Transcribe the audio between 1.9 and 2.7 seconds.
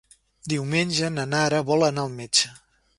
anar al metge.